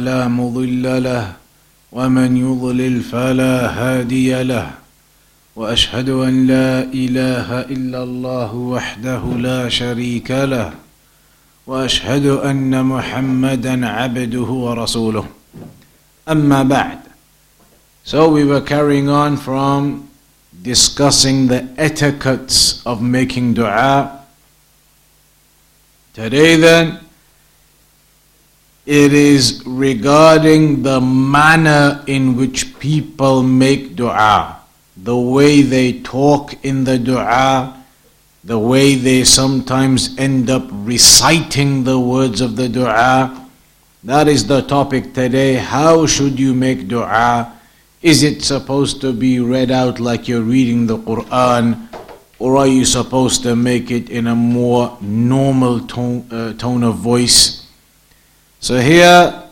[0.00, 1.32] لا مضل له
[1.92, 4.70] ومن يضلل فلا هادي له.
[5.56, 10.72] وأشهد أن لا إله إلا الله وحده لا شريك له.
[11.66, 15.26] وأشهد أن محمدا عبده ورسوله.
[16.28, 16.98] أما بعد
[18.04, 20.08] so we were carrying on from
[20.62, 24.24] discussing the etiquettes of making dua.
[26.14, 27.00] Today then
[28.88, 34.62] it is regarding the manner in which people make dua,
[34.96, 37.84] the way they talk in the dua,
[38.44, 43.46] the way they sometimes end up reciting the words of the dua.
[44.04, 45.56] That is the topic today.
[45.56, 47.52] How should you make dua?
[48.00, 51.88] Is it supposed to be read out like you're reading the Quran?
[52.38, 56.94] Or are you supposed to make it in a more normal tone, uh, tone of
[56.94, 57.57] voice?
[58.59, 59.43] So here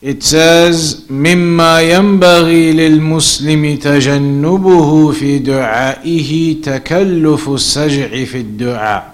[0.00, 9.12] it says مما ينبغي للمسلم تجنبه في دعائه تكلف السجع في الدعاء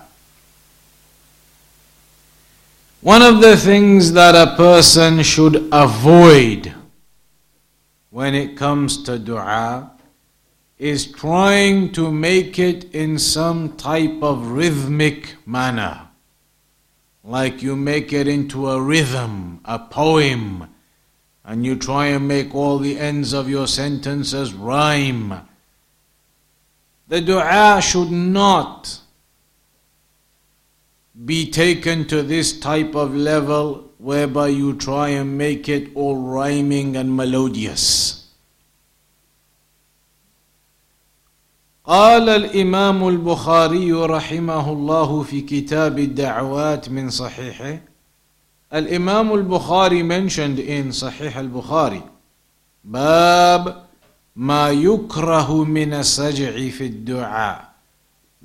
[3.01, 6.75] One of the things that a person should avoid
[8.11, 9.91] when it comes to dua
[10.79, 16.09] is trying to make it in some type of rhythmic manner
[17.24, 20.68] like you make it into a rhythm, a poem,
[21.46, 25.48] and you try and make all the ends of your sentences rhyme.
[27.08, 29.00] The dua should not
[31.26, 36.98] be taken to this type of level whereby you try and make it all rhyming
[36.98, 38.23] and melodious.
[41.86, 47.80] قال الإمام البخاري رحمه الله في كتاب الدعوات من صحيحه
[48.74, 52.02] الإمام البخاري mentioned in صحيح البخاري
[52.84, 53.84] باب
[54.36, 57.74] ما يكره من السجع في الدعاء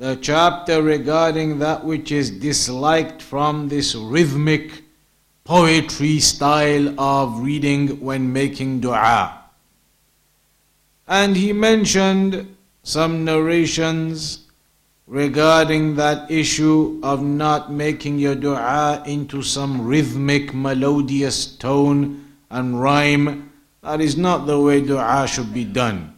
[0.00, 4.84] The chapter regarding that which is disliked from this rhythmic
[5.44, 9.42] poetry style of reading when making dua.
[11.08, 12.57] And he mentioned
[12.87, 14.39] some narrations
[15.07, 23.51] regarding that issue of not making your dua into some rhythmic, melodious tone and rhyme.
[23.81, 26.09] That is not the way dua should be done.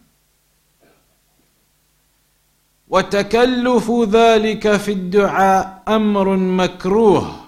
[2.89, 7.41] وتكلف ذلك في الدعاء أمر مكروه.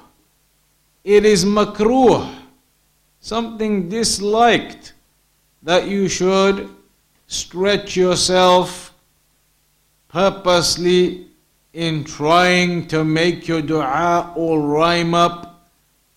[1.04, 2.28] It is makruh,
[3.22, 4.94] something disliked,
[5.64, 6.70] that you should
[7.28, 8.91] stretch yourself
[10.12, 11.28] purposely
[11.74, 15.70] in trying to make your dua all rhyme up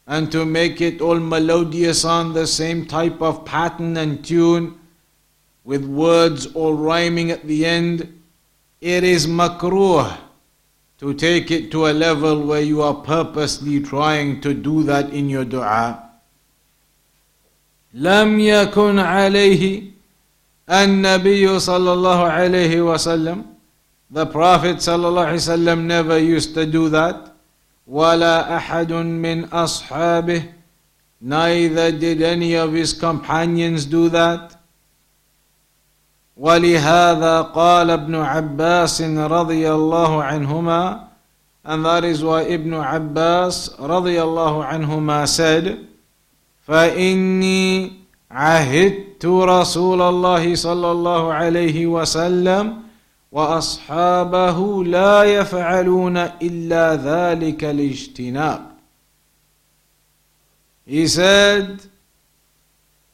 [0.06, 4.78] and to make it all melodious on the same type of pattern and tune
[5.64, 8.20] with words all rhyming at the end,
[8.80, 10.16] it is makruh
[10.98, 15.28] to take it to a level where you are purposely trying to do that in
[15.28, 16.06] your dua.
[17.94, 19.82] لم يكن عليه
[20.70, 23.44] النبي صلى الله عليه وسلم
[24.15, 27.35] the Prophet ﷺ never used to do that.
[27.85, 30.43] ولا أحد من أصحابه
[31.21, 34.55] Neither did any of his companions do that.
[36.37, 40.99] ولهذا قال ابن عباس رضي الله عنهما
[41.65, 45.77] and that is why Ibn Abbas رضي الله عنهما said
[46.67, 47.91] فإني
[48.31, 52.85] عهدت رسول الله صلى الله عليه وسلم
[53.34, 58.70] واصحابه لا يفعلون الا ذلك الاجتناب
[60.86, 61.82] He said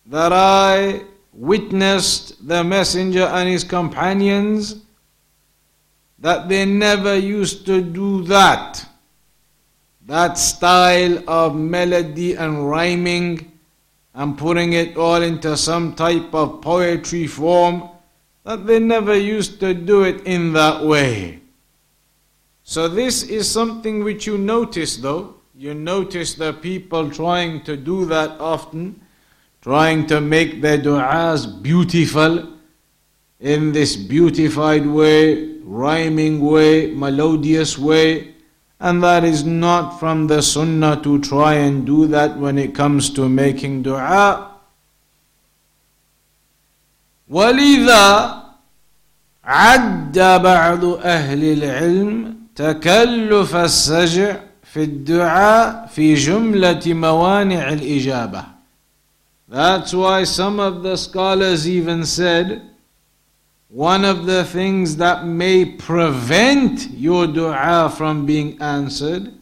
[0.07, 1.03] that I
[1.35, 4.77] witnessed the messenger and his companions
[6.19, 8.87] that they never used to do that
[10.07, 13.53] that style of melody and rhyming
[14.15, 17.90] and putting it all into some type of poetry form
[18.44, 21.42] that they never used to do it in that way.
[22.64, 25.36] So, this is something which you notice though.
[25.56, 29.02] You notice the people trying to do that often,
[29.62, 32.48] trying to make their du'as beautiful
[33.40, 38.36] in this beautified way, rhyming way, melodious way.
[38.80, 43.10] And that is not from the sunnah to try and do that when it comes
[43.12, 44.51] to making dua.
[47.32, 48.44] ولذا
[49.44, 58.44] عد بعض أهل العلم تكلف السجع في الدعاء في جملة موانع الإجابة
[59.50, 62.62] That's why some of the scholars even said
[63.70, 69.34] one of the things that may prevent your dua from being answered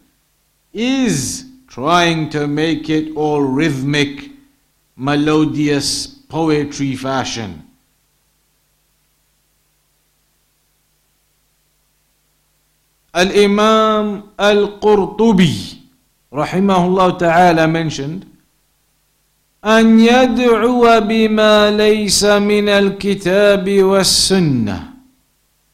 [0.74, 4.30] is trying to make it all rhythmic,
[4.96, 7.69] melodious poetry fashion.
[13.20, 15.80] Al-Imam Al-Qurtubi
[16.34, 18.24] رحمه الله تعالى mentioned
[19.66, 24.84] أن يدعو بما ليس من الكتاب والسنة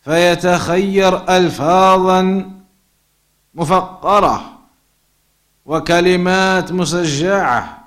[0.01, 2.51] فيتخير ألفاظا
[3.55, 4.41] مفقرة
[5.65, 7.85] وكلمات مسجعة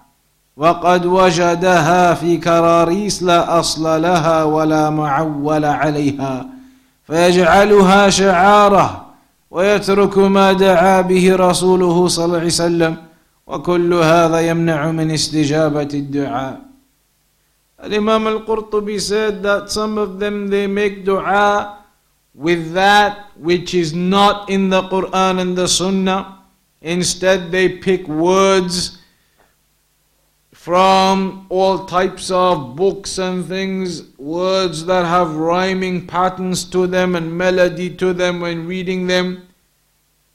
[0.57, 6.47] وقد وجدها في كراريس لا أصل لها ولا معول عليها
[7.07, 9.08] فيجعلها شعارة
[9.51, 12.95] ويترك ما دعا به رسوله صلى الله عليه وسلم
[13.47, 16.69] وكل هذا يمنع من استجابة الدعاء
[17.81, 21.79] Imam al-Qurtubi said that some of them they make dua
[22.35, 26.43] with that which is not in the Quran and the Sunnah.
[26.83, 28.99] Instead they pick words
[30.69, 37.33] from all types of books and things, words that have rhyming patterns to them and
[37.39, 39.49] melody to them when reading them.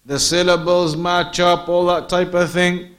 [0.08, 2.96] The syllables match up, all that type of thing.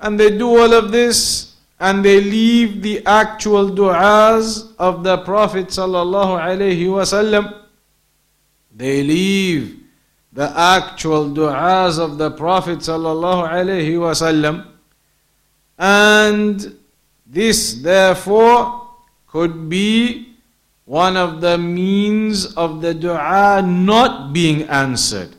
[0.00, 5.66] And they do all of this and they leave the actual du'as of the Prophet
[5.66, 7.64] sallallahu alaihi wasallam.
[8.74, 9.78] They leave
[10.32, 14.75] the actual du'as of the Prophet sallallahu alaihi wasallam.
[15.77, 16.77] And
[17.25, 18.87] this therefore
[19.27, 20.35] could be
[20.85, 25.35] one of the means of the dua not being answered.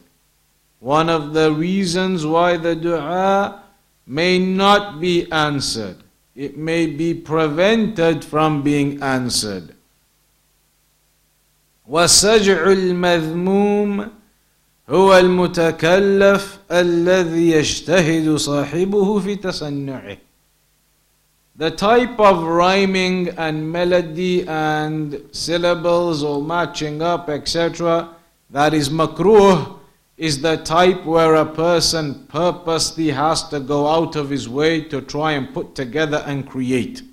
[0.80, 3.62] One of the reasons why the dua
[4.06, 6.02] may not be answered.
[6.34, 9.74] It may be prevented from being answered.
[11.88, 14.10] وسجع المذموم
[14.89, 20.17] هو المتكلف الذي يجتهد صاحبه في تصنعه.
[21.55, 28.09] The type of rhyming and melody and syllables or matching up, etc.,
[28.51, 29.77] that is makruh
[30.17, 35.01] is the type where a person purposely has to go out of his way to
[35.01, 37.03] try and put together and create.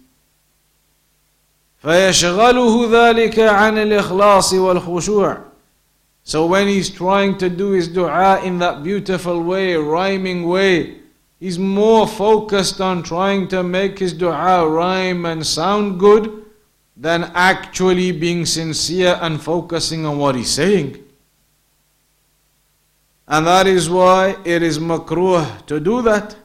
[1.83, 5.39] فيشغله ذلك عن الإخلاص والخشوع
[6.25, 11.01] So when he's trying to do his dua in that beautiful way, rhyming way,
[11.39, 16.45] he's more focused on trying to make his dua rhyme and sound good
[16.97, 20.99] than actually being sincere and focusing on what he's saying.
[23.29, 26.37] And that is why it is makruh to do that.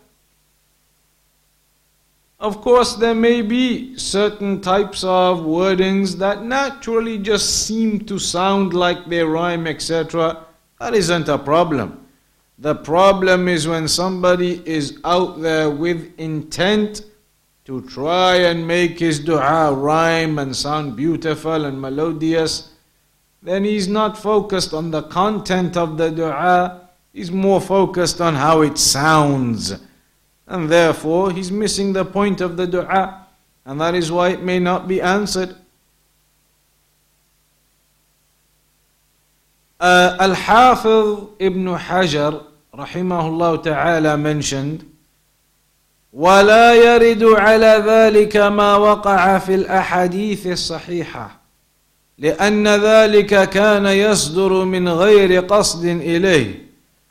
[2.40, 8.74] Of course, there may be certain types of wordings that naturally just seem to sound
[8.74, 10.46] like they rhyme, etc.
[10.80, 12.08] That isn't a problem.
[12.58, 17.06] The problem is when somebody is out there with intent
[17.66, 22.70] to try and make his dua rhyme and sound beautiful and melodious
[23.42, 28.62] then he's not focused on the content of the dua, he's more focused on how
[28.62, 29.80] it sounds.
[30.50, 33.28] And therefore, he's missing the point of the dua,
[33.66, 35.56] and that is why it may not be answered.
[39.80, 44.86] Uh, Al-Hafiz ibn Hajar rahimahullah ta'ala mentioned
[46.14, 51.40] ولا يرد على ذلك ما وقع في الأحاديث الصحيحة
[52.18, 56.69] لأن ذلك كان يصدر من غير قصد إليه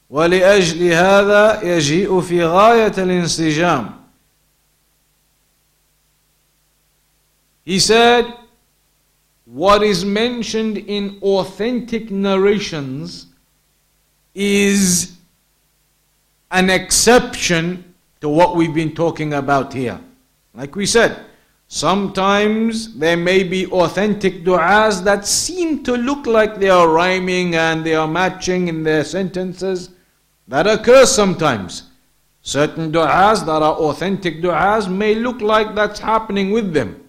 [0.10, 4.04] ولأجل هذا يجيء في غاية الانسجام
[7.66, 8.26] He said,
[9.46, 13.28] what is mentioned in authentic narrations
[14.36, 15.14] is
[16.52, 19.98] an exception to what we've been talking about here.
[20.54, 21.26] Like we said,
[21.74, 27.84] Sometimes there may be authentic du'as that seem to look like they are rhyming and
[27.84, 29.90] they are matching in their sentences.
[30.49, 31.85] that occurs sometimes.
[32.43, 37.05] Certain du'as that are authentic du'as may look like that's happening with them.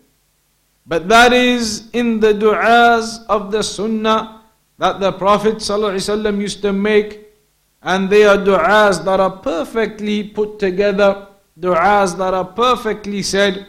[0.86, 4.44] But that is in the du'as of the sunnah
[4.78, 7.28] that the Prophet ﷺ used to make.
[7.82, 11.28] And they are du'as that are perfectly put together,
[11.58, 13.66] du'as that are perfectly said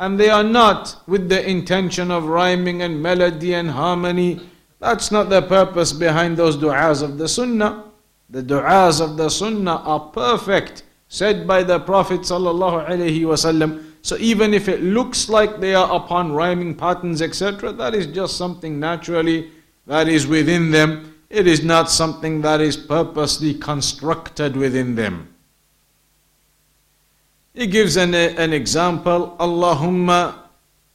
[0.00, 4.40] and they are not with the intention of rhyming and melody and harmony.
[4.78, 7.84] That's not the purpose behind those du'as of the sunnah.
[8.29, 14.17] The du'as of the sunnah are perfect, said by the Prophet sallallahu alaihi wasallam, So
[14.17, 18.79] even if it looks like they are upon rhyming patterns, etc., that is just something
[18.79, 19.51] naturally
[19.87, 21.13] that is within them.
[21.29, 25.33] It is not something that is purposely constructed within them.
[27.53, 30.45] He gives an, an example Allahumma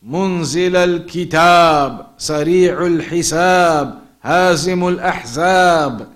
[0.02, 6.08] منزل الكتاب سريع الحساب هازم الأحزاب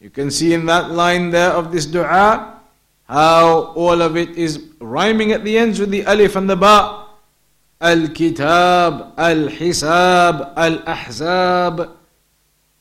[0.00, 2.60] You can see in that line there of this dua
[3.08, 7.06] how all of it is rhyming at the ends with the alif and the ba.
[7.80, 11.96] Al-kitab, al-hisab, al-ahzab.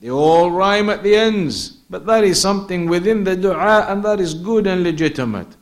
[0.02, 1.78] They all rhyme at the ends.
[1.90, 5.56] But that is something within the dua and that is good and legitimate.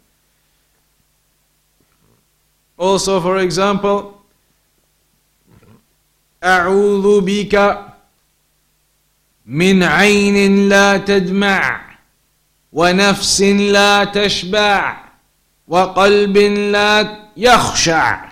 [2.78, 4.22] Also, for example,
[6.44, 7.56] أعوذ بك
[9.49, 11.81] من عين لا تدمع
[12.73, 15.05] ونفس لا تشبع
[15.69, 16.37] وقلب
[16.73, 18.29] لا يخشع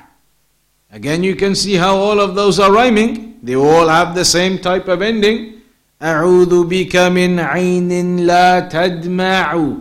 [0.93, 3.39] Again you can see how all of those are rhyming.
[3.43, 5.53] They all have the same type of ending.
[6.03, 9.73] أعوذ بك من عين لا تدمع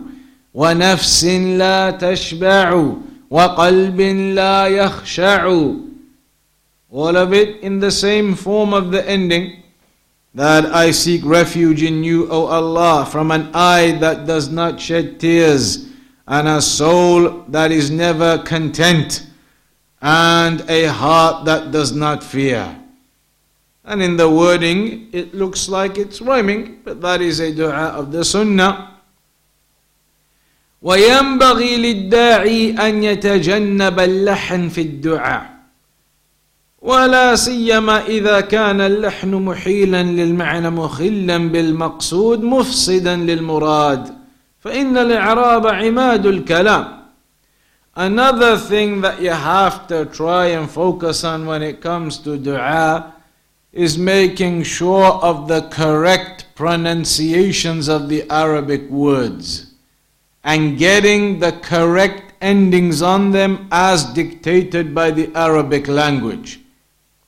[0.54, 2.92] ونفس لا تشبع
[3.30, 4.00] وقلب
[4.34, 5.72] لا يخشع
[6.90, 9.62] All of it in the same form of the ending.
[10.35, 15.19] That I seek refuge in you, O Allah, from an eye that does not shed
[15.19, 15.89] tears,
[16.27, 19.27] and a soul that is never content,
[20.01, 22.77] and a heart that does not fear.
[23.83, 28.11] And in the wording, it looks like it's rhyming, but that is a dua of
[28.11, 28.87] the Sunnah.
[30.81, 35.54] وينبغي للداعي أن يتجنب اللحن في الدعاء
[36.86, 44.14] ولا سيما إذا كان اللحن محيلا للمعنى مخلا بالمقصود مفسدا للمراد
[44.60, 46.96] فإن الإعراب عماد الكلام
[47.96, 53.14] Another thing that you have to try and focus on when it comes to dua
[53.72, 59.72] is making sure of the correct pronunciations of the Arabic words
[60.44, 66.60] and getting the correct endings on them as dictated by the Arabic language.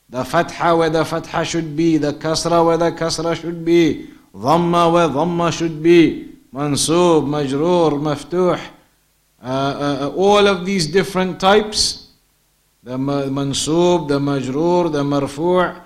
[0.09, 4.91] The fatha where the fatha should be, the kasra where the kasra should be, dhamma
[4.91, 8.59] where dhamma should be, mansub, majroor, maftuh,
[9.41, 12.09] uh, uh, all of these different types,
[12.81, 15.79] the mansub, the majroor, the marfu',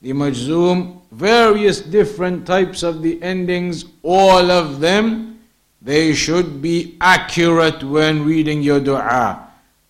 [0.00, 5.38] the majzoom, various different types of the endings, all of them,
[5.82, 9.45] they should be accurate when reading your dua.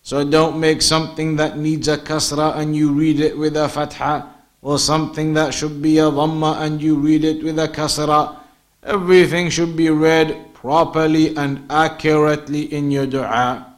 [0.07, 4.29] So don't make something that needs a kasra and you read it with a fatha,
[4.61, 8.37] or something that should be a dhamma and you read it with a kasra.
[8.83, 13.75] Everything should be read properly and accurately in your dua.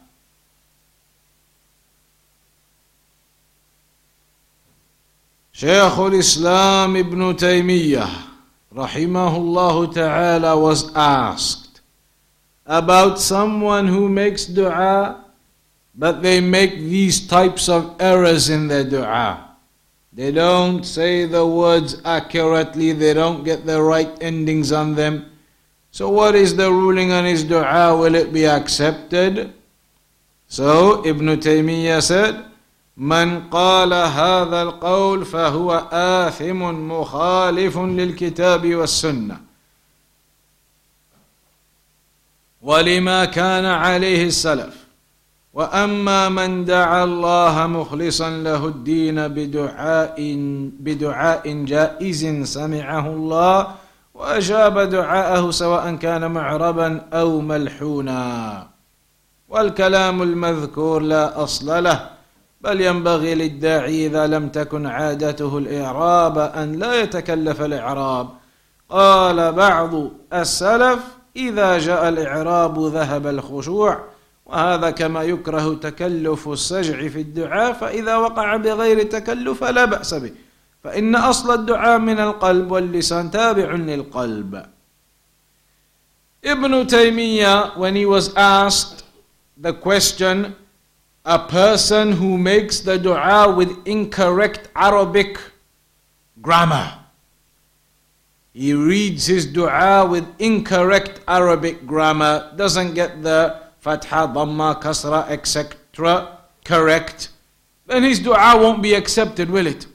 [5.50, 8.08] Shaykh al-Islam Ibn Taymiyyah
[8.72, 11.80] rahimahullah ta'ala was asked
[12.66, 15.24] about someone who makes dua
[15.95, 19.55] but they make these types of errors in their dua.
[20.13, 25.31] They don't say the words accurately, they don't get the right endings on them.
[25.91, 27.95] So, what is the ruling on his dua?
[27.97, 29.53] Will it be accepted?
[30.47, 32.45] So, Ibn Taymiyyah said,
[32.97, 36.61] من قال هذا القول فهو آثم
[36.91, 39.37] مخالف للكتاب والسنة
[42.61, 44.78] ولما كان عليه السلف
[45.60, 50.16] وأما من دعا الله مخلصا له الدين بدعاء
[50.80, 53.66] بدعاء جائز سمعه الله
[54.14, 58.66] وأجاب دعاءه سواء كان معربا أو ملحونا.
[59.48, 62.10] والكلام المذكور لا أصل له
[62.60, 68.28] بل ينبغي للداعي إذا لم تكن عادته الإعراب أن لا يتكلف الإعراب.
[68.90, 69.92] قال بعض
[70.32, 71.00] السلف
[71.36, 73.98] إذا جاء الإعراب ذهب الخشوع
[74.50, 80.32] وهذا كما يكره تكلف السجع في الدعاء فإذا وقع بغير تكلف لا بأس به
[80.84, 84.66] فإن أصل الدعاء من القلب واللسان تابع للقلب
[86.42, 89.04] Ibn Taymiyyah, when he was asked
[89.58, 90.56] the question,
[91.26, 95.36] a person who makes the dua with incorrect Arabic
[96.40, 96.94] grammar,
[98.54, 106.38] he reads his dua with incorrect Arabic grammar, doesn't get the fatha, dhamma, kasra, etc.
[106.64, 107.30] correct,
[107.86, 109.86] then his dua won't be accepted, will it?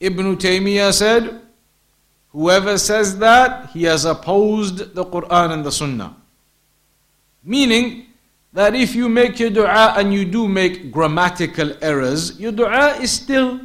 [0.00, 1.40] Ibn Taymiyyah said,
[2.30, 6.14] whoever says that, he has opposed the Quran and the Sunnah.
[7.42, 8.06] Meaning
[8.52, 13.10] that if you make your dua and you do make grammatical errors, your dua is
[13.10, 13.60] still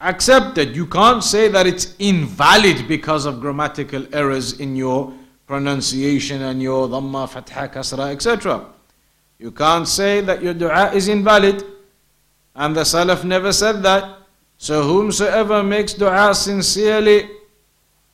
[0.00, 0.74] accepted.
[0.76, 5.14] You can't say that it's invalid because of grammatical errors in your
[5.50, 8.66] pronunciation and your dhamma, fatha, kasra, etc.
[9.36, 11.64] You can't say that your dua is invalid.
[12.54, 14.18] And the Salaf never said that.
[14.58, 17.28] So whomsoever makes dua sincerely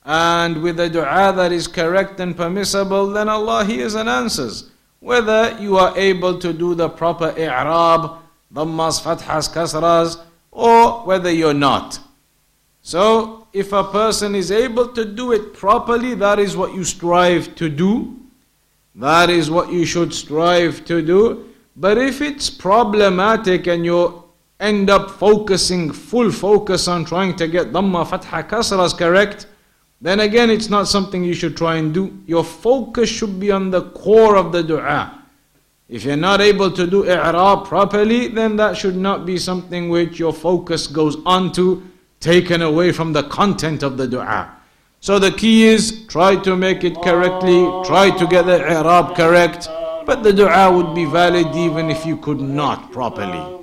[0.03, 4.71] and with a dua that is correct and permissible, then Allah hears and answers.
[4.99, 8.17] Whether you are able to do the proper i'rab,
[8.51, 11.99] dhammas, fathas, kasras, or whether you're not.
[12.81, 17.55] So, if a person is able to do it properly, that is what you strive
[17.55, 18.15] to do.
[18.93, 21.53] That is what you should strive to do.
[21.75, 24.23] But if it's problematic and you
[24.59, 29.47] end up focusing, full focus on trying to get Dhamma, Fatha, Kasras correct,
[30.01, 32.15] then again it's not something you should try and do.
[32.27, 35.23] Your focus should be on the core of the dua.
[35.89, 40.19] If you're not able to do i'rab properly, then that should not be something which
[40.19, 41.81] your focus goes on to,
[42.19, 44.57] taken away from the content of the dua.
[44.99, 49.69] So the key is try to make it correctly, try to get the i'rab correct,
[50.05, 53.57] but the dua would be valid even if you could not properly.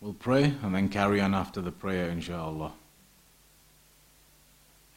[0.00, 2.72] We'll pray and then carry on after the prayer, inshallah.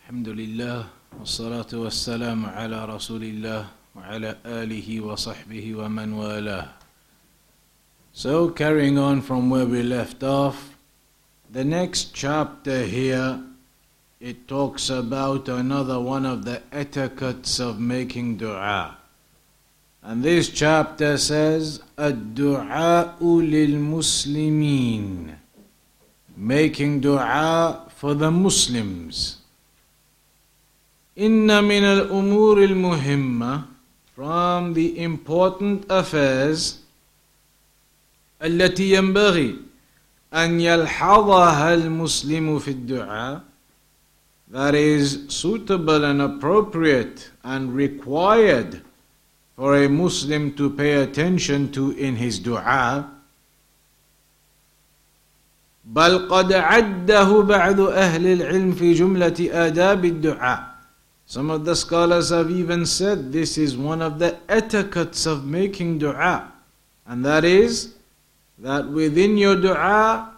[0.07, 0.87] Alhamdulillah,
[1.19, 6.69] wassalatu wassalamu ala rasulillah wa ala alihi wa sahbihi wa man walah.
[8.13, 10.74] So, carrying on from where we left off,
[11.54, 13.42] the next chapter here
[14.20, 18.98] it talks about another one of the etiquettes of making dua.
[20.02, 25.36] And this chapter says, الدعاء للمسلمين
[26.36, 29.36] Making dua for the Muslims.
[31.18, 33.64] إن من الأمور المهمة
[34.14, 36.78] From the important affairs
[38.42, 39.56] التي ينبغي
[40.34, 43.40] أن يلحظها المسلم في الدعاء
[44.50, 48.82] that is suitable and appropriate and required
[49.56, 53.08] for a Muslim to pay attention to in his dua.
[55.84, 60.70] بل قد عده بعض أهل العلم في جملة آداب الدعاء.
[61.26, 65.98] Some of the scholars have even said this is one of the etiquettes of making
[65.98, 66.52] dua,
[67.06, 67.93] and that is
[68.59, 70.31] that within your dua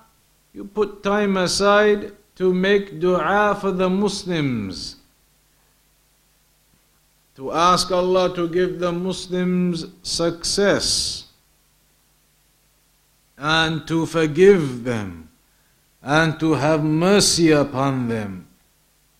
[0.54, 4.96] you put time aside to make dua for the Muslims.
[7.36, 11.26] To ask Allah to give the Muslims success
[13.38, 15.30] and to forgive them
[16.02, 18.48] and to have mercy upon them.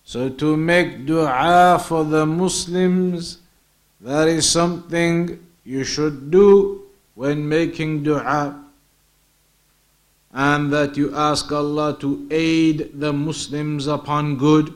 [0.02, 3.38] So to make dua for the Muslims,
[4.00, 6.82] that is something you should do
[7.14, 8.64] when making dua
[10.32, 14.74] and that you ask Allah to aid the Muslims upon good.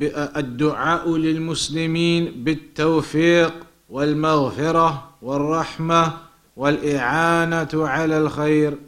[0.00, 6.12] الدعاء للمسلمين بالتوفيق والمغفرة والرحمة
[6.56, 8.78] والإعانة على الخير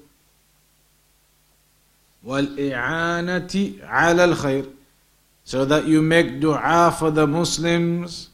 [2.24, 4.64] والإعانة على الخير
[5.44, 8.30] so that you make dua for the Muslims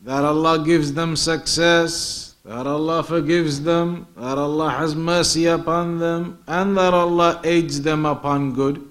[0.00, 6.39] that Allah gives them success that Allah forgives them, that Allah has mercy upon them,
[6.47, 8.81] and that Allah aids them upon good.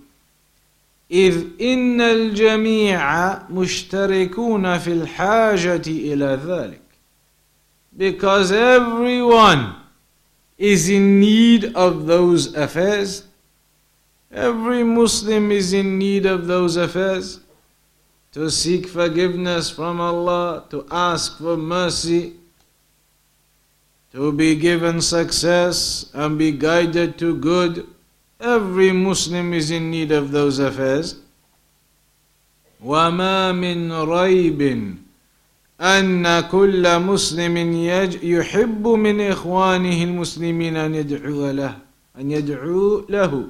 [1.11, 6.81] إذ إن الجميع مشتركون في الحاجة إلى ذلك.
[7.97, 9.77] Because everyone
[10.59, 13.25] is in need of those affairs.
[14.33, 17.41] Every Muslim is in need of those affairs.
[18.33, 22.33] To seek forgiveness from Allah, to ask for mercy,
[24.13, 27.87] to be given success and be guided to good.
[28.41, 31.17] Every Muslim is in need of those affairs.
[32.85, 34.95] وما من ريب
[35.81, 37.57] أن كل مسلم
[38.23, 41.79] يحب من إخوانه المسلمين أن يدعو له
[42.19, 43.49] أن يدعو له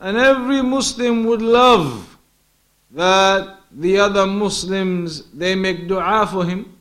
[0.00, 2.16] and every Muslim would love
[2.92, 6.76] that the other Muslims they make dua for him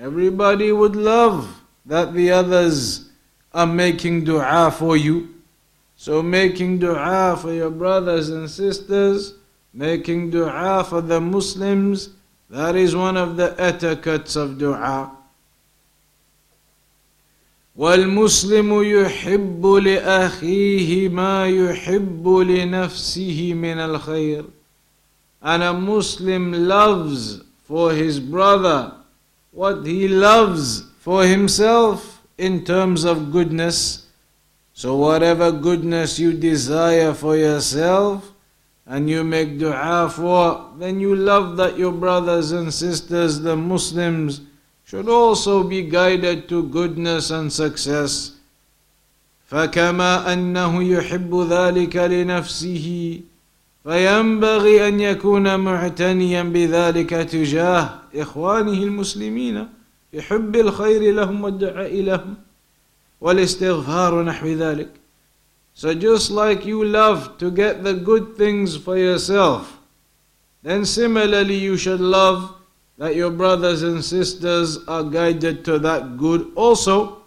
[0.00, 3.08] everybody would love that the others
[3.52, 5.34] are making dua for you.
[5.96, 9.34] So, making dua for your brothers and sisters,
[9.72, 12.10] making dua for the Muslims,
[12.50, 15.18] that is one of the etiquettes of dua.
[17.78, 24.44] والمسلم يحب لأخيه ما يحب لنفسه من الخير
[25.42, 28.92] and a Muslim loves for his brother
[29.52, 34.07] what he loves for himself in terms of goodness.
[34.73, 38.31] So, whatever goodness you desire for yourself
[38.87, 44.41] and you make dua for, then you love that your brothers and sisters, the Muslims,
[44.85, 48.31] should also be guided to goodness and success.
[49.47, 53.19] فكما انه يحب ذلك لنفسه
[53.83, 59.67] فينبغي ان يكون معتنيا بذلك تجاه اخوانه المسلمين
[60.13, 62.35] بحب الخير لهم والدعاء لهم
[63.21, 64.89] والاستغفار نحو ذلك
[65.75, 69.79] So just like you love to get the good things for yourself,
[70.61, 72.53] then similarly you should love
[72.99, 77.23] that your brothers and sisters are guided to that good also.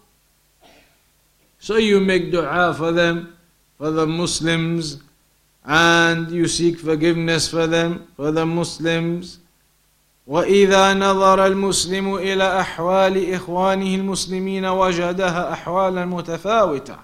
[1.59, 3.37] So you make dua for them,
[3.79, 5.03] for the Muslims,
[5.65, 9.41] and you seek forgiveness for them, for the Muslims.
[10.27, 16.97] وإذا نظر المسلم إلى أحوال إخوانه المسلمين وجدها أحوالا متفاوتة.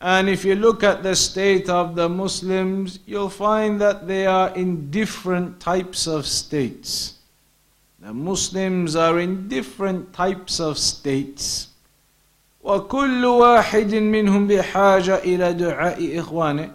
[0.00, 4.50] And if you look at the state of the Muslims, you'll find that they are
[4.54, 7.14] in different types of states.
[8.00, 11.68] The Muslims are in different types of states.
[12.64, 16.70] وكل واحد منهم بحاجة إلى دعاء إخوانه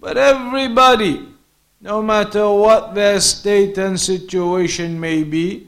[0.00, 1.33] But everybody,
[1.83, 5.67] no matter what their state and situation may be,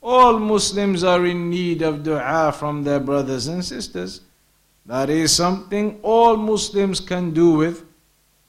[0.00, 4.20] all Muslims are in need of dua from their brothers and sisters.
[4.86, 7.84] That is something all Muslims can do with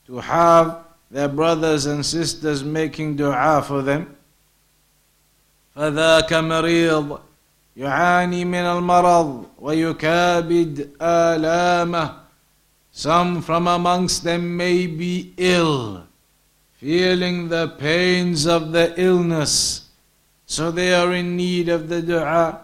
[0.06, 4.16] to have their brothers and sisters making dua for them.
[5.76, 7.20] فذاك مريض
[7.78, 12.16] يعاني من المرض ويكابد آلامه
[12.92, 16.04] Some from amongst them may be ill,
[16.85, 19.89] Feeling the pains of the illness,
[20.45, 22.61] so they are in need of the dua.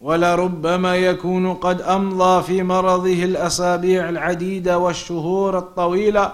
[0.00, 6.32] ولربما يكون قد أمضى في مرضه الأسابيع العديدة والشهور الطويلة.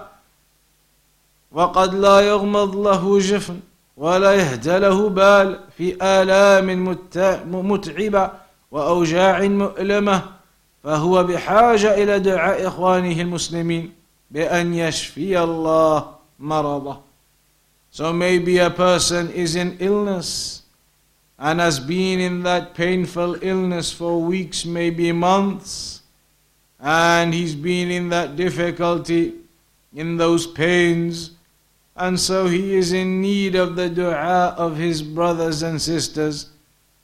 [1.53, 3.61] وقد لا يغمض له جفن
[3.97, 6.97] ولا يهدى له بال في آلام
[7.71, 8.31] متعبة
[8.71, 10.23] وأوجاع مؤلمة.
[10.85, 13.93] فهو بحاجة إلى دعاء إخوانه المسلمين
[14.31, 16.07] بأن يشفي الله
[16.39, 17.04] مرضه.
[17.94, 20.64] So maybe a person is in illness
[21.38, 26.02] and has been in that painful illness for weeks, maybe months,
[26.80, 29.36] and he's been in that difficulty,
[29.94, 31.32] in those pains,
[31.96, 36.50] and so he is in need of the dua of his brothers and sisters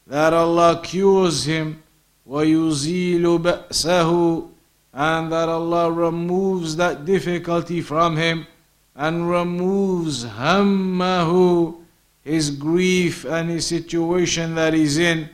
[0.08, 1.82] that Allah cures him
[2.28, 4.50] وَيُزِيلُ بَأْسَهُ
[4.94, 8.48] and that Allah removes that difficulty from him
[8.96, 11.76] and removes hammahu
[12.24, 15.30] his grief and his situation that he's in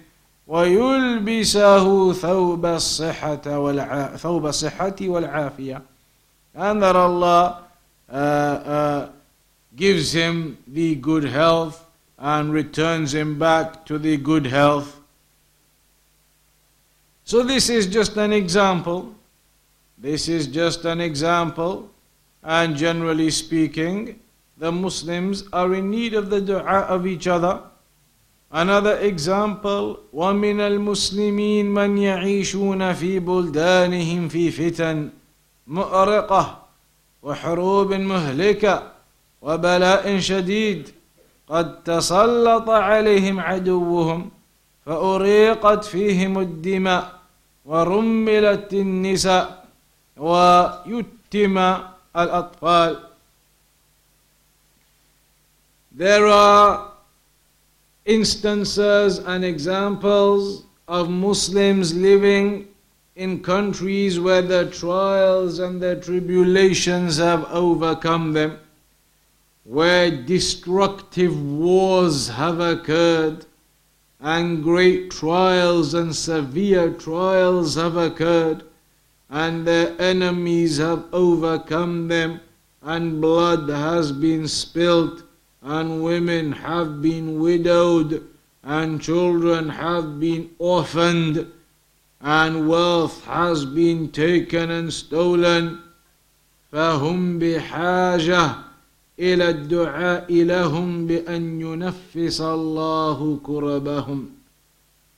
[0.47, 4.15] ويلبسه ثوب الصحة والع...
[4.17, 5.81] ثوب الصحة والعافية
[6.55, 7.63] and that Allah
[8.09, 9.09] uh, uh,
[9.75, 11.85] gives him the good health
[12.17, 14.99] and returns him back to the good health.
[17.23, 19.15] So, this is just an example.
[19.97, 21.89] This is just an example,
[22.46, 24.20] and generally speaking,
[24.56, 27.60] the Muslims are in need of the dua of each other.
[28.52, 35.08] Another example, ومن المسلمين من يعيشون في بلدانهم في فتن
[35.66, 36.58] مؤرقة
[37.22, 38.82] وحروب مهلكة
[39.42, 40.88] وبلاء شديد
[41.48, 44.30] قد تسلط عليهم عدوهم
[44.86, 47.12] فأريقت فيهم الدماء
[47.64, 49.64] ورملت النساء
[50.16, 51.56] ويتم
[52.16, 53.02] al-atfal.
[55.92, 56.92] There are
[58.06, 62.68] instances and examples of Muslims living
[63.16, 68.58] in countries where their trials and their tribulations have overcome them,
[69.64, 73.44] where destructive wars have occurred,
[74.20, 78.62] and great trials and severe trials have occurred
[79.29, 82.39] and their enemies have overcome them,
[82.81, 85.23] and blood has been spilt
[85.61, 88.27] and women have been widowed,
[88.63, 91.45] and children have been orphaned,
[92.19, 95.79] and wealth has been taken and stolen,
[96.71, 98.55] فهم بحاجة
[99.19, 104.29] إلى الدعاء لهم بأن ينفس الله كربهم.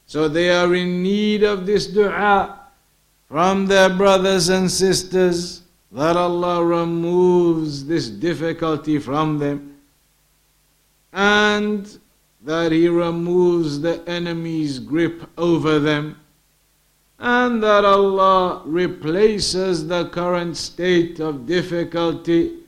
[0.05, 2.56] So they are in need of this dua
[3.28, 5.62] from their brothers and sisters
[5.92, 9.76] that Allah removes this difficulty from them.
[11.12, 11.98] And
[12.42, 16.16] that He removes the enemy's grip over them
[17.18, 22.58] and that Allah replaces the current state of difficulty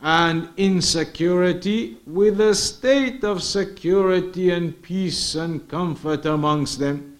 [0.00, 7.11] and insecurity with a state of security and peace and comfort amongst them.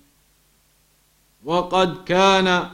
[1.45, 2.69] وقد كان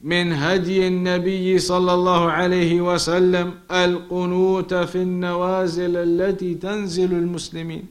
[0.00, 7.86] من هدي النبي صلى الله عليه وسلم القنوت في النوازل التي تنزل المسلمين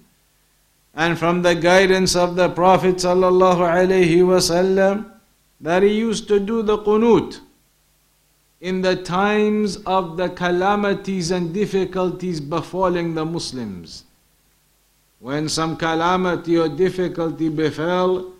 [0.97, 5.05] and from the guidance of the Prophet sallallahu alaihi wasallam
[5.59, 7.39] that he used to do the qunut
[8.61, 14.05] in the times of the calamities and difficulties befalling the Muslims.
[15.19, 18.31] When some calamity or difficulty befell,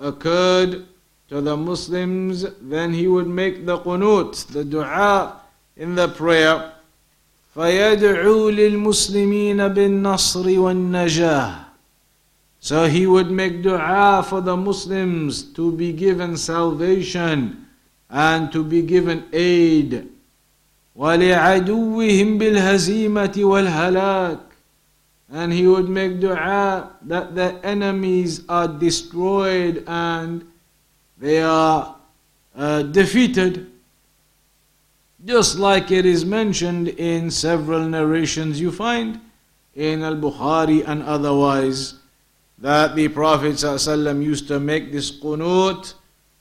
[0.00, 0.86] occurred
[1.29, 5.41] to the Muslims, then he would make the qunut, the dua
[5.75, 6.71] in the prayer.
[7.55, 11.65] فيدعو للمسلمين بالنصر والنجاه
[12.65, 17.67] so he would make dua for the Muslims to be given salvation
[18.09, 20.09] and to be given aid.
[20.97, 24.39] وَلِعَدُوِّهِمْ بِالْهَزِيمَةِ وَالْهَلَاكِ
[25.29, 30.43] And he would make dua that the enemies are destroyed and
[31.20, 31.96] they are
[32.56, 33.70] uh, defeated.
[35.24, 39.20] Just like it is mentioned in several narrations you find
[39.74, 41.94] in Al Bukhari and otherwise
[42.58, 45.94] that the Prophet ﷺ used to make this qunut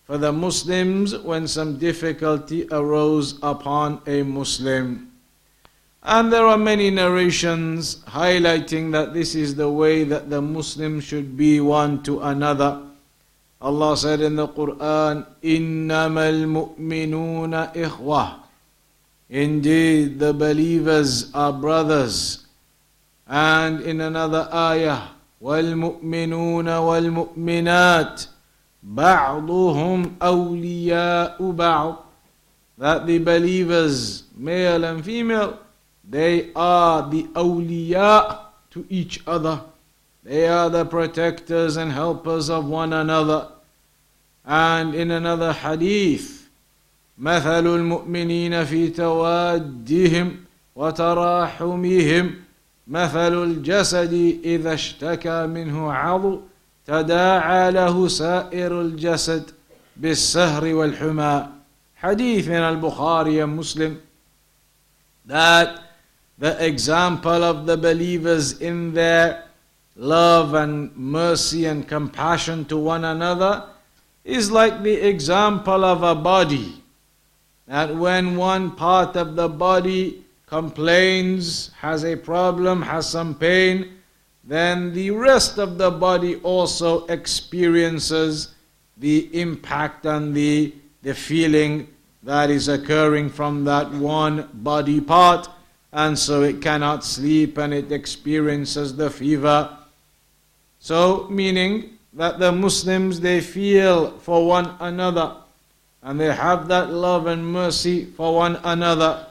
[0.06, 5.12] for the Muslims when some difficulty arose upon a Muslim.
[6.02, 11.36] And there are many narrations highlighting that this is the way that the Muslim should
[11.38, 12.89] be one to another.
[13.62, 16.26] Allah said in the Quran, إِنَّمَا
[16.80, 18.36] الْمُؤْمِنُونَ إِخْوَةً
[19.30, 22.46] Indeed, the believers are brothers.
[23.28, 25.10] And in another ayah,
[25.42, 28.22] والمؤمنون والمؤمنات
[28.84, 31.96] بعضهم أولياء بعض
[32.78, 35.58] that the believers male and female
[36.10, 38.40] they are the awliya
[38.72, 39.62] to each other
[40.23, 43.49] they are the protectors and helpers of one another
[44.45, 46.45] and in another hadith
[47.19, 50.37] مثل المؤمنين في توادهم
[50.77, 52.35] وتراحمهم
[52.89, 56.41] مثل الجسد إذا اشتكى منه عضو
[56.87, 59.51] تداعى له سائر الجسد
[59.97, 61.47] بالسهر والحمى
[61.97, 63.97] حديث من البخاري مسلم
[65.27, 65.79] that
[66.39, 69.45] the example of the believers in their
[70.00, 73.66] love and mercy and compassion to one another
[74.24, 76.82] is like the example of a body
[77.68, 83.98] that when one part of the body complains, has a problem, has some pain,
[84.46, 88.56] then the rest of the body also experiences
[88.98, 91.88] the impact and the, the feeling
[92.24, 95.50] that is occurring from that one body part,
[95.92, 99.76] and so it cannot sleep and it experiences the fever.
[100.80, 105.36] So, meaning that the Muslims they feel for one another
[106.02, 109.28] and they have that love and mercy for one another.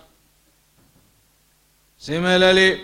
[1.96, 2.80] Similarly,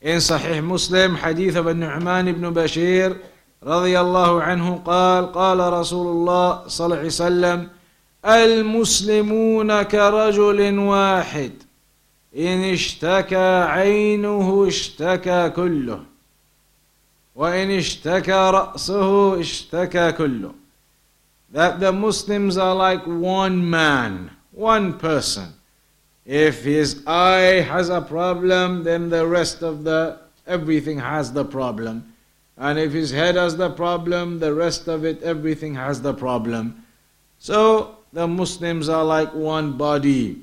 [0.00, 3.18] in Sahih Muslim, hadith of Nu'man ibn Bashir
[3.62, 7.68] رضي الله عنه قال قال رسول الله صلى الله عليه وسلم
[8.24, 11.52] المسلمون كرجل واحد
[12.36, 16.11] إن اشتكى عينه اشتكى كله
[17.35, 20.53] وإن اشتكى رأسه اشتكى كله
[21.51, 25.53] That the Muslims are like one man, one person.
[26.25, 32.13] If his eye has a problem, then the rest of the everything has the problem.
[32.57, 36.83] And if his head has the problem, the rest of it, everything has the problem.
[37.39, 40.41] So the Muslims are like one body.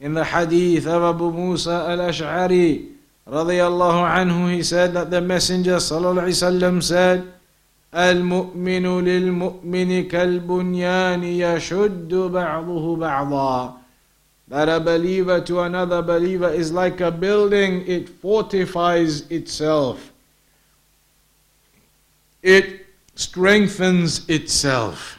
[0.00, 2.92] In the hadith of Abu Musa al-Ash'ari,
[3.30, 7.32] radiallahu anhu, he said that the Messenger sallallahu alaihi wasallam said,
[7.94, 13.74] المؤمن للمؤمن كالبنيان يشد بعضه بعضا
[14.48, 20.12] that a believer to another believer is like a building, it fortifies itself,
[22.42, 22.86] it
[23.16, 25.18] strengthens itself.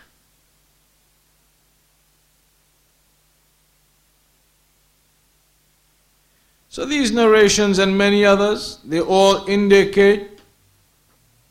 [6.72, 10.40] So these narrations and many others, they all indicate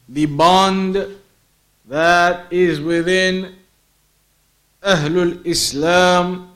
[0.10, 0.98] the bond
[1.88, 3.54] that is within
[4.82, 6.52] Ahlul Islam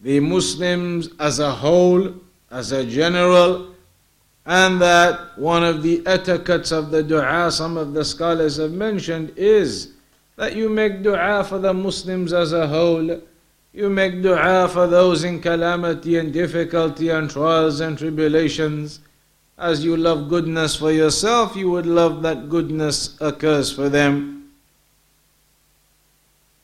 [0.00, 2.14] the Muslims as a whole,
[2.52, 3.74] as a general,
[4.46, 9.32] And that one of the etiquettes of the dua, some of the scholars have mentioned,
[9.36, 9.94] is
[10.36, 13.20] that you make dua for the Muslims as a whole.
[13.74, 19.00] You make dua for those in calamity and difficulty and trials and tribulations.
[19.56, 24.50] As you love goodness for yourself, you would love that goodness occurs for them.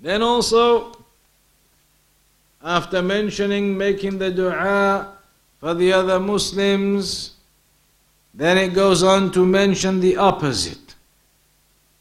[0.01, 0.93] Then also,
[2.63, 5.17] after mentioning making the dua
[5.61, 7.33] for the other Muslims,
[8.35, 10.95] then it goes on to mention the opposite.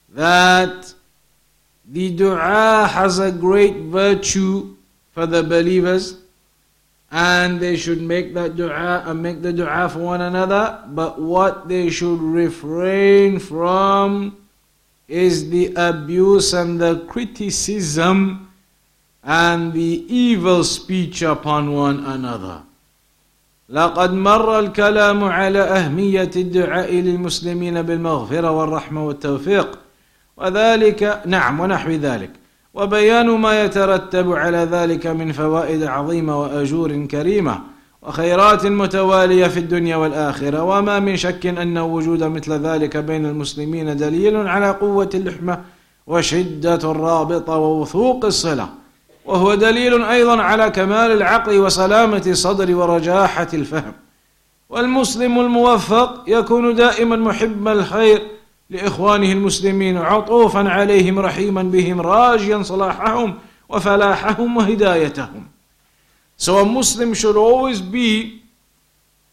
[0.10, 0.94] That
[1.86, 4.77] the dua has a great virtue
[5.18, 6.18] for the believers
[7.10, 11.68] and they should make that dua and make the dua for one another but what
[11.68, 14.38] they should refrain from
[15.08, 18.48] is the abuse and the criticism
[19.24, 22.62] and the evil speech upon one another
[23.70, 29.80] لقد مر الكلام على أهمية الدعاء للمسلمين بالمغفرة والرحمة والتوفيق
[30.38, 32.32] وذلك نعم ونحو ذلك
[32.78, 37.60] وبيان ما يترتب على ذلك من فوائد عظيمة وأجور كريمة
[38.02, 44.48] وخيرات متوالية في الدنيا والآخرة وما من شك أن وجود مثل ذلك بين المسلمين دليل
[44.48, 45.62] على قوة اللحمة
[46.08, 48.70] وشدة الرابطة ووثوق الصلة.
[49.26, 53.94] وهو دليل أيضا على كمال العقل وسلامة الصدر ورجاحة الفهم.
[54.70, 58.22] والمسلم الموفق يكون دائما محب الخير
[58.71, 63.39] لإخوانه المسلمين عطوفا عليهم رحيما بهم راجيا صلاحهم
[63.69, 65.47] وفلاحهم وهدايتهم
[66.37, 68.43] So a Muslim should always be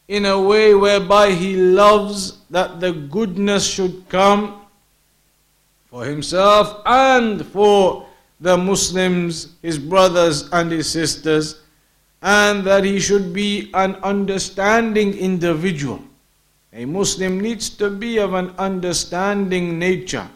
[0.07, 4.61] in a way whereby he loves that the goodness should come
[5.89, 8.05] for himself and for
[8.39, 11.61] the Muslims, his brothers and his sisters,
[12.21, 16.01] and that he should be an understanding individual.
[16.74, 20.28] A Muslim needs to be of an understanding nature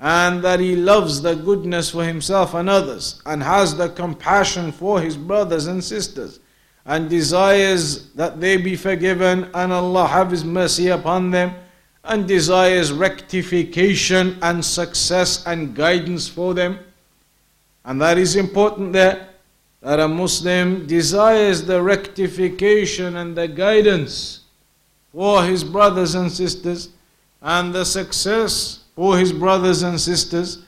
[0.00, 5.00] and that he loves the goodness for himself and others and has the compassion for
[5.00, 6.40] his brothers and sisters
[6.86, 11.54] and desires that they be forgiven and Allah have His mercy upon them
[12.02, 16.78] and desires rectification and success and guidance for them.
[17.84, 19.28] And that is important there
[19.82, 24.40] that a Muslim desires the rectification and the guidance
[25.11, 26.89] for his brothers and sisters
[27.41, 30.59] and the success for his brothers and sisters.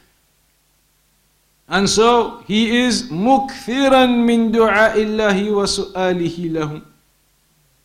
[1.67, 6.81] And so he is mukthiran min du'a illahi wa su'alihi lahum.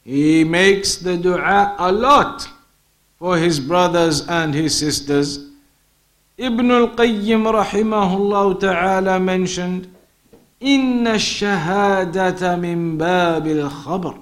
[0.05, 2.49] He makes the dua a lot
[3.19, 5.51] for his brothers and his sisters.
[6.39, 9.89] Ibn al-Qayyim rahimahullah ta'ala mentioned,
[10.63, 14.19] إن الشهادة من باب الخبر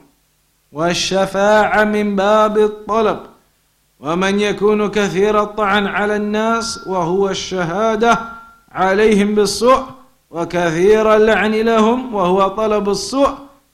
[0.71, 3.19] والشفاعة من باب الطلب
[3.99, 8.19] ومن يكون كثير الطعن على الناس وهو الشهادة
[8.71, 9.84] عليهم بالسوء
[10.32, 13.30] وكثير اللعن لهم وهو طلب السوء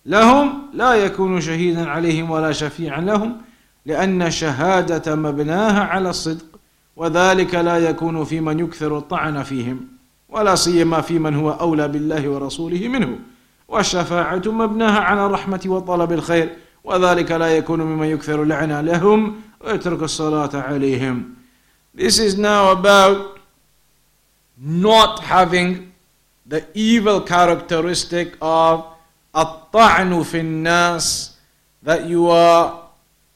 [0.06, 3.38] لهم لا يكون شهيدا عليهم ولا شفيعا لهم
[3.86, 6.46] لأن الشهادة مبناها على الصدق
[6.96, 9.88] وذلك لا يكون في من يكثر الطعن فيهم
[10.30, 13.20] ولا سيما في من هو أولى بالله ورسوله منه
[13.68, 16.50] والشفاعة مبناها على الرحمة وطلب الخير
[16.85, 21.35] وذلك لا يكون ممن يكثر اللعنة لهم ويترك الصلاة عليهم
[21.95, 23.39] This is now about
[24.59, 25.93] not having
[26.47, 28.85] the evil characteristic of
[29.37, 31.31] الطعن في الناس
[31.83, 32.87] that you are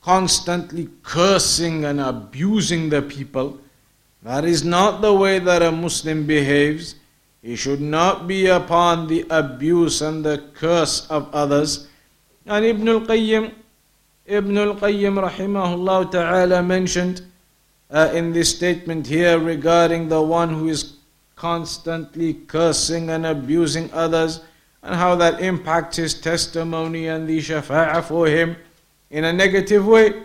[0.02, 3.58] constantly cursing and abusing the people.
[4.22, 6.96] That is not the way that a Muslim behaves.
[7.42, 11.88] He should not be upon the abuse and the curse of others.
[12.45, 13.53] And Ibn al-Qayyim,
[14.27, 17.21] Ibn al-Qayyim rahimahullah ta'ala mentioned
[17.89, 20.97] uh, in this statement here regarding the one who is
[21.35, 24.41] constantly cursing and abusing others
[24.83, 28.55] and how that impacts his testimony and the shafa'ah for him
[29.09, 30.23] in a negative way.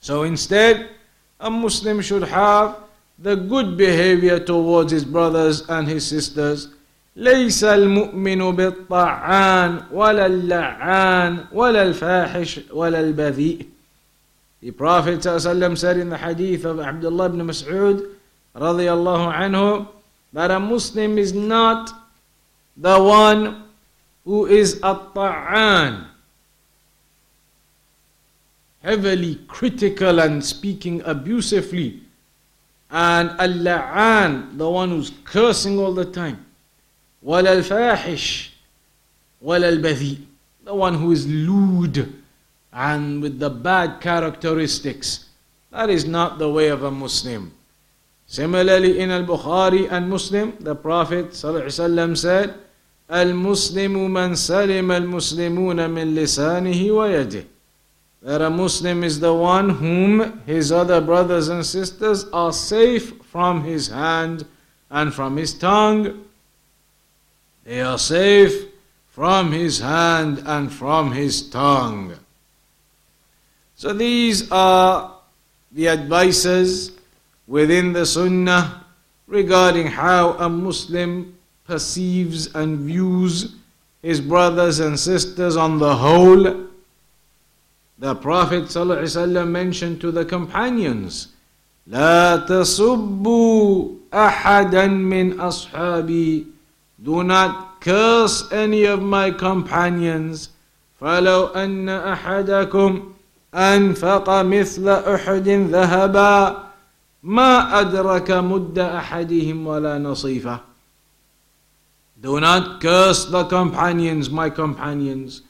[0.00, 0.90] So instead,
[1.38, 2.76] a Muslim should have
[3.18, 6.68] the good behavior towards his brothers and his sisters
[7.16, 13.66] ليس المؤمن بالطعان ولا اللعان ولا الفاحش ولا البذيء
[14.62, 18.06] The Prophet ﷺ said in the hadith of Abdullah ibn Mas'ud
[18.54, 19.88] radiallahu anhu
[20.32, 21.90] that a Muslim is not
[22.76, 23.64] the one
[24.24, 26.06] who is a ta'an
[28.82, 32.00] heavily critical and speaking abusively
[32.90, 36.38] and al-la'an the one who's cursing all the time
[37.23, 38.49] ولا الفاحش
[39.41, 40.17] ولا البذيء
[40.65, 42.13] the one who is lewd
[42.73, 45.25] and with the bad characteristics.
[45.71, 47.53] That is not the way of a Muslim.
[48.25, 52.55] Similarly, in Al Bukhari and Muslim, the Prophet ﷺ said,
[53.09, 57.45] المسلم من سلم المسلمون من لسانه ويده
[58.21, 63.63] that a Muslim is the one whom his other brothers and sisters are safe from
[63.63, 64.45] his hand
[64.89, 66.25] and from his tongue.
[67.63, 68.67] They are safe
[69.07, 72.13] from his hand and from his tongue.
[73.75, 75.17] So these are
[75.71, 76.91] the advices
[77.45, 78.85] within the Sunnah
[79.27, 83.55] regarding how a Muslim perceives and views
[84.01, 86.67] his brothers and sisters on the whole.
[87.99, 91.29] The Prophet ﷺ mentioned to the companions,
[91.89, 96.50] لا تسبوا أحدا من أصحابي
[97.01, 100.49] Do not curse any of my companions
[101.01, 103.13] فلو أن أحدكم
[103.53, 106.63] أنفق مثل أحد ذهبا
[107.23, 110.59] ما أدرك مد أحدهم ولا نصيفه
[112.19, 115.43] Do not curse the companions, my companions.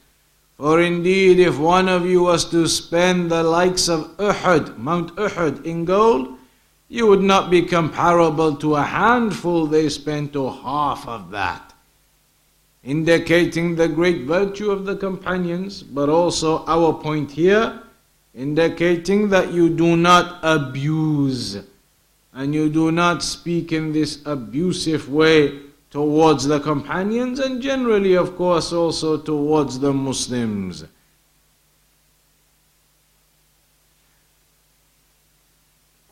[0.58, 5.64] For indeed, if one of you was to spend the likes of Uhud, Mount Uhud,
[5.64, 6.28] in gold,
[6.93, 11.73] you would not be comparable to a handful they spent or half of that.
[12.83, 17.81] Indicating the great virtue of the companions, but also our point here,
[18.35, 21.57] indicating that you do not abuse
[22.31, 28.35] and you do not speak in this abusive way towards the companions and generally, of
[28.35, 30.85] course, also towards the Muslims.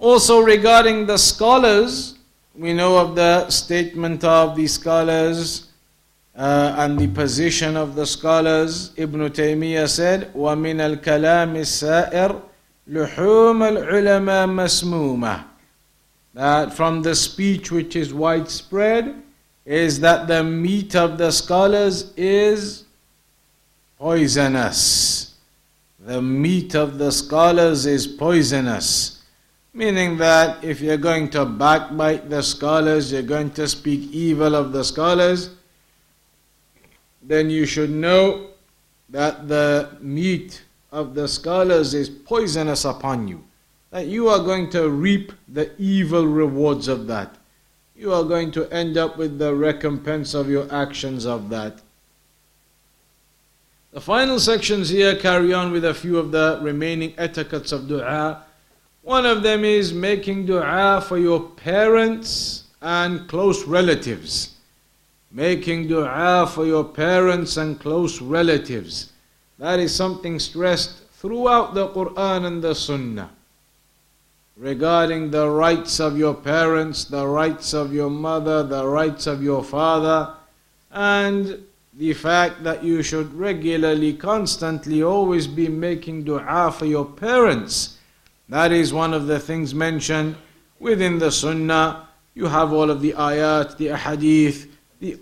[0.01, 2.19] Also, regarding the scholars,
[2.55, 5.69] we know of the statement of the scholars
[6.37, 8.93] uh, and the position of the scholars.
[8.97, 12.43] Ibn Taymiyyah said, وَمِنَ الْكَلَامِ السَّائِرِ
[12.91, 15.45] لُحُومَ الْعُلَمَاء مَسْمُومَةً
[16.35, 19.23] That from the speech which is widespread,
[19.67, 22.85] is that the meat of the scholars is
[23.99, 25.35] poisonous.
[25.99, 29.20] The meat of the scholars is poisonous.
[29.74, 34.74] Meaning that if you're going to backbite the scholars, you're going to speak evil of
[34.74, 35.52] the scholars,
[37.24, 38.48] then you should know
[39.10, 43.44] that the meat of the scholars is poisonous upon you.
[43.92, 47.38] That you are going to reap the evil rewards of that
[48.02, 51.80] you are going to end up with the recompense of your actions of that.
[53.94, 58.44] The final sections here carry on with a few of the remaining etiquettes of dua.
[59.04, 64.56] One of them is making dua for your parents and close relatives.
[65.32, 69.12] Making dua for your parents and close relatives.
[69.58, 73.32] That is something stressed throughout the Quran and the Sunnah
[74.58, 79.64] regarding the rights of your parents, the rights of your mother, the rights of your
[79.64, 80.36] father,
[80.92, 81.64] and
[81.98, 87.98] the fact that you should regularly, constantly, always be making dua for your parents.
[88.51, 90.37] That is one of the things mentioned
[90.79, 92.09] within the Sunnah.
[92.35, 94.69] You have all of the ayat, the ahadith,
[95.01, 95.19] the.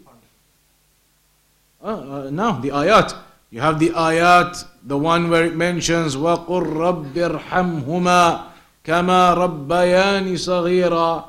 [1.82, 3.16] Uh, uh, no, the ayat.
[3.51, 8.55] You have the ayat, the one where it mentions, وَقُلْ رَبِّ ارْحَمْهُمَا
[8.85, 11.24] كما ربياني صغيرا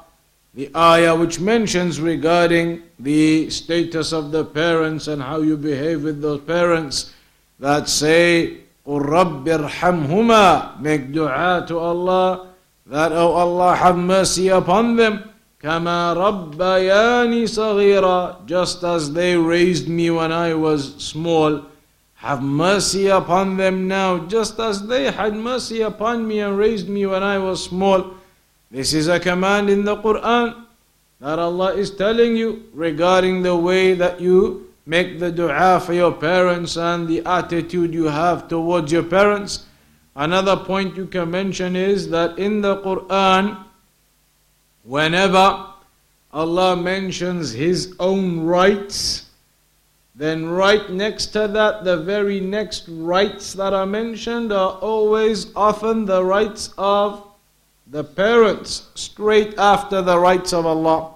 [0.56, 6.22] the ayah which mentions regarding the status of the parents and how you behave with
[6.22, 7.12] those parents
[7.60, 12.49] that say Rabbirhamhuma make dua to Allah
[12.87, 15.31] that oh Allah have mercy upon them.
[18.47, 21.63] just as they raised me when I was small.
[22.15, 27.07] Have mercy upon them now just as they had mercy upon me and raised me
[27.07, 28.15] when I was small.
[28.71, 30.65] This is a command in the Quran
[31.21, 36.11] that Allah is telling you regarding the way that you make the dua for your
[36.13, 39.67] parents and the attitude you have towards your parents.
[40.17, 43.65] Another point you can mention is that in the Quran,
[44.83, 45.67] whenever
[46.33, 49.27] Allah mentions His own rights,
[50.17, 56.05] then, right next to that, the very next rights that are mentioned are always often
[56.05, 57.25] the rights of
[57.87, 61.15] the parents, straight after the rights of Allah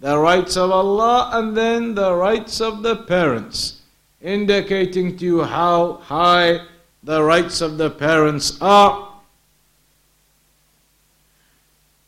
[0.00, 3.82] The rights of Allah and then the rights of the parents,
[4.20, 6.60] indicating to you how high
[7.02, 9.08] the rights of the parents are.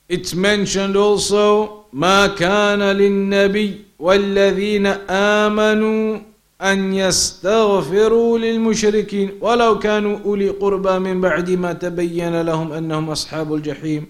[0.09, 6.19] It's mentioned also, ما كان للنبي والذين آمنوا
[6.63, 14.07] أن يستغفروا للمشركين ولو كانوا أولي قربى من بعد ما تبين لهم أنهم أصحاب الجحيم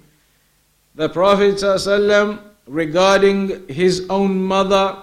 [0.96, 2.38] The Prophet ﷺ
[2.68, 4.96] regarding his own mother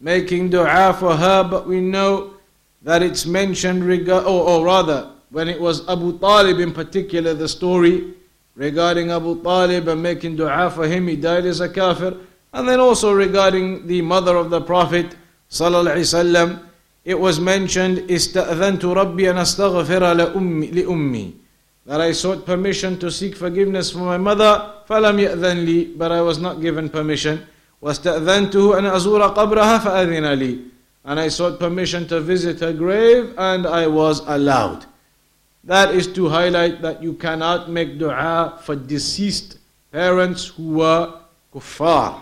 [0.00, 2.34] making dua for her but we know
[2.82, 7.48] that it's mentioned regard or, or rather when it was Abu Talib in particular the
[7.48, 8.14] story
[8.54, 12.16] regarding Abu Talib and making dua for him he died as a kafir
[12.52, 15.14] and then also regarding the mother of the Prophet
[15.50, 16.60] sallallahu alaihi wasallam
[17.04, 21.34] it was mentioned استأذنت ربي أن أستغفر لأمي, لأمي
[21.86, 26.20] that I sought permission to seek forgiveness for my mother فلم يأذن لي but I
[26.20, 27.40] was not given permission
[27.82, 30.58] واستأذنته أن أزور قبرها فأذن لي
[31.04, 34.84] and I sought permission to visit her grave and I was allowed
[35.64, 39.58] that is to highlight that you cannot make dua for deceased
[39.92, 41.12] parents who were
[41.54, 42.20] kuffar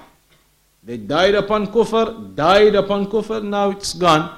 [0.84, 4.30] they died upon kufr died upon kufr now it's gone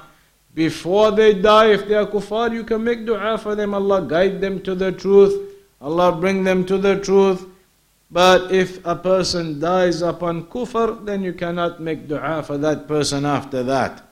[0.54, 3.74] before they die, if they are kuffar, you can make dua for them.
[3.74, 5.50] Allah guide them to the truth.
[5.80, 7.44] Allah bring them to the truth.
[8.10, 13.26] But if a person dies upon kufr, then you cannot make dua for that person
[13.26, 14.02] after that.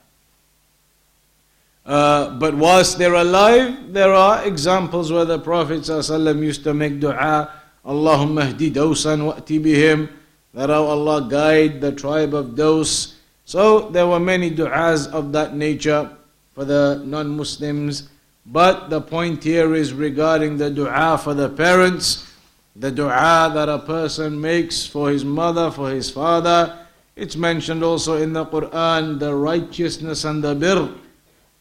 [1.85, 6.99] Uh, but whilst they're alive, there are examples where the Prophet ﷺ used to make
[6.99, 7.51] dua,
[7.85, 10.09] Allahumma hdi dawsan wa'ti bihim,
[10.53, 13.15] that oh Allah guide the tribe of Daws.
[13.45, 16.09] So there were many du'as of that nature
[16.54, 18.08] for the non Muslims.
[18.46, 22.32] But the point here is regarding the dua for the parents,
[22.74, 26.78] the dua that a person makes for his mother, for his father.
[27.14, 30.88] It's mentioned also in the Quran the righteousness and the birr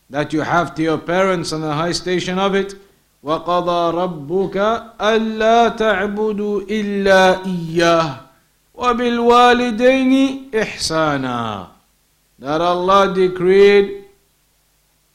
[0.09, 2.75] that you have to your parents and the high station of it.
[3.23, 4.57] وقضى ربك
[5.01, 8.15] ألا تعبدوا إلا إياه
[8.75, 11.67] وبالوالدين إحسانا
[12.39, 14.00] That Allah decreed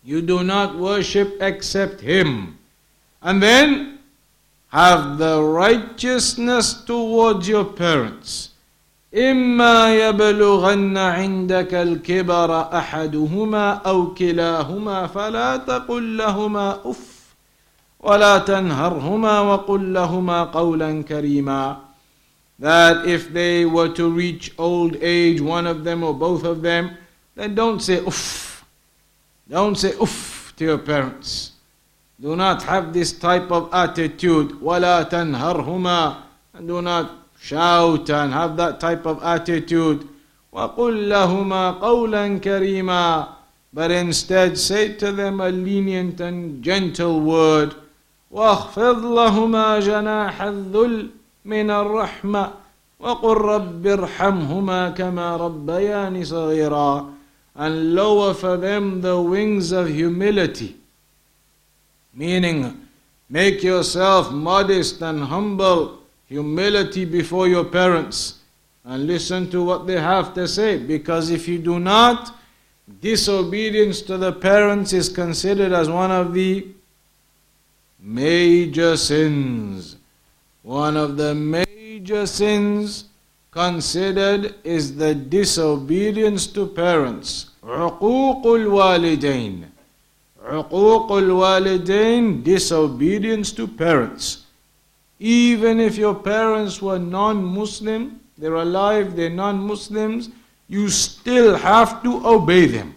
[0.06, 2.58] you do not worship except Him.
[3.22, 3.98] And then
[4.68, 8.48] have the righteousness towards your parents.
[9.14, 17.34] إما يبلغن عندك الكبر أحدهما أو كلاهما فلا تقل لهما أف
[18.00, 21.76] ولا تنهرهما وقل لهما قولا كريما
[22.58, 26.96] that if they were to reach old age, one of them or both of them,
[27.34, 28.55] then don't say uff
[29.48, 31.52] don't say uff to your parents.
[32.20, 34.50] Do not have this type of attitude.
[34.60, 36.16] وَلَا تَنْهَرْهُمَا
[36.54, 40.08] And do not shout and have that type of attitude.
[40.52, 43.28] وَقُلْ لَهُمَا قَوْلًا كَرِيمًا
[43.74, 47.74] But instead say to them a lenient and gentle word.
[48.32, 51.08] وَاخْفِضْ لَهُمَا جَنَاحَ الذُّلِّ
[51.44, 52.50] مِنَ الرَّحْمَةِ
[53.00, 57.15] وَقُلْ رَبِّ ارْحَمْهُمَا كَمَا رَبَّيَانِ صَغِيرًا
[57.57, 60.77] and lower for them the wings of humility.
[62.13, 62.87] Meaning,
[63.29, 68.39] make yourself modest and humble, humility before your parents,
[68.85, 70.77] and listen to what they have to say.
[70.77, 72.37] Because if you do not,
[73.01, 76.67] disobedience to the parents is considered as one of the
[77.99, 79.97] major sins.
[80.61, 83.05] One of the major sins
[83.50, 87.50] considered is the disobedience to parents.
[87.62, 89.64] عقوق الوالدين.
[90.44, 94.46] عقوق الوالدين, disobedience to parents.
[95.20, 100.30] Even if your parents were non-Muslim, they're alive, they're non-Muslims,
[100.68, 102.94] you still have to obey them.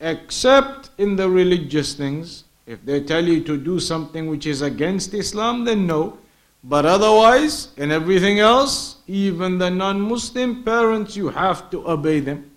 [0.00, 2.44] Except in the religious things.
[2.66, 6.18] If they tell you to do something which is against Islam, then no.
[6.67, 12.49] But otherwise, in everything else, even the non Muslim parents, you have to obey them.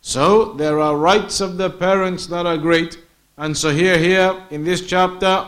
[0.00, 2.98] So there are rights of the parents that are great.
[3.38, 5.46] And so here, here in this chapter,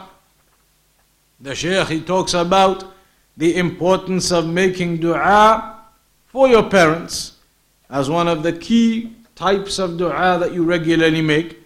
[1.41, 2.85] the Shaykh he talks about
[3.37, 5.81] the importance of making dua
[6.27, 7.37] for your parents
[7.91, 11.59] as one of the key types of dua that you regularly make.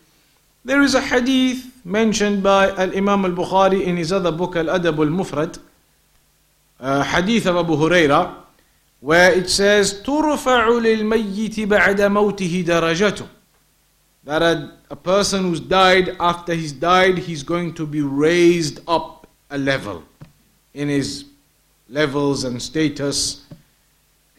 [0.65, 4.67] There is a hadith mentioned by Al Imam al Bukhari in his other book Al
[4.67, 5.59] Adab al Mufrad
[6.82, 8.36] uh, hadith of Abu Huraira
[9.00, 13.28] where it says ترفع للميت بعد موته درجته
[14.26, 19.28] that a, a person who's died after he's died he's going to be raised up
[19.52, 20.04] a level
[20.74, 21.26] in his
[21.90, 23.46] levels and status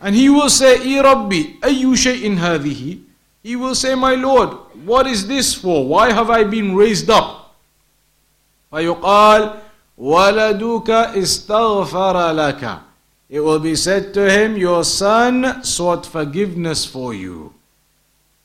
[0.01, 2.99] and he will say إي ربي أي شيء هذه
[3.43, 4.51] he will say my Lord
[4.85, 7.55] what is this for why have I been raised up
[8.73, 9.61] فيقال
[9.99, 12.83] وَلَدُكَ اسْتَغْفَرَ لَكَ
[13.29, 17.55] It will be said to him, Your son sought forgiveness for you.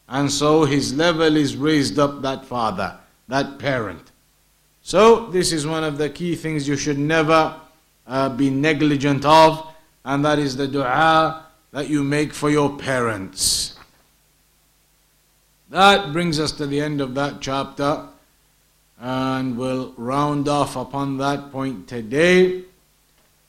[0.07, 4.11] And so his level is raised up, that father, that parent.
[4.81, 7.55] So, this is one of the key things you should never
[8.05, 9.65] uh, be negligent of,
[10.03, 13.75] and that is the dua that you make for your parents.
[15.69, 18.07] That brings us to the end of that chapter,
[19.00, 22.64] and we'll round off upon that point today.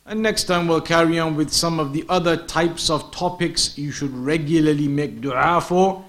[0.06, 3.92] And next time we'll carry on with some of the other types of topics you
[3.92, 6.04] should regularly make dua for.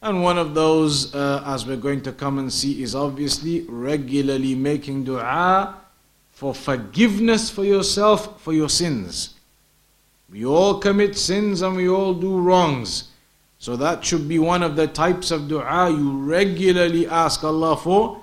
[0.00, 4.54] And one of those, uh, as we're going to come and see, is obviously regularly
[4.54, 5.76] making dua
[6.30, 9.34] for forgiveness for yourself for your sins.
[10.30, 13.08] We all commit sins and we all do wrongs.
[13.58, 18.20] So that should be one of the types of dua you regularly ask Allah for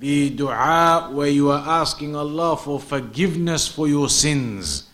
[0.00, 4.84] the dua where you are asking Allah for forgiveness for your sins.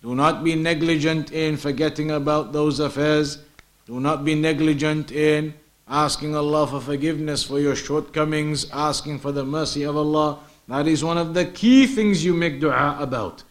[0.00, 3.38] Do not be negligent in forgetting about those affairs.
[3.86, 5.54] Do not be negligent in
[5.88, 10.38] asking Allah for forgiveness for your shortcomings, asking for the mercy of Allah.
[10.68, 13.42] That is one of the key things you make dua about.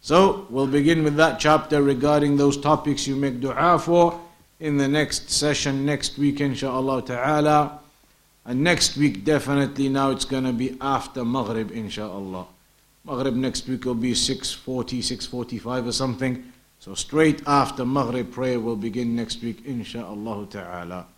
[0.00, 4.20] So, we'll begin with that chapter regarding those topics you make dua for
[4.60, 7.80] in the next session next week, inshaAllah ta'ala.
[8.46, 12.46] And next week, definitely now it's going to be after Maghrib, inshallah.
[13.04, 16.52] Maghrib next week will be 6.40, 6.45 or something.
[16.78, 21.06] So straight after Maghrib prayer will begin next week, inshallah ta'ala.